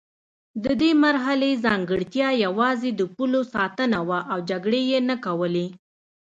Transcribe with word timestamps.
د 0.63 0.65
دې 0.81 0.91
مرحلې 1.05 1.51
ځانګړتیا 1.65 2.27
یوازې 2.45 2.89
د 2.95 3.01
پولو 3.15 3.41
ساتنه 3.55 3.99
وه 4.07 4.19
او 4.31 4.37
جګړې 4.49 4.81
یې 4.91 4.99
نه 5.09 5.15
کولې. 5.25 5.67